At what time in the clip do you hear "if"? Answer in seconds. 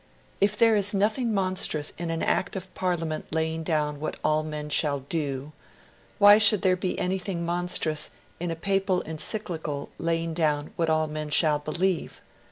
0.41-0.57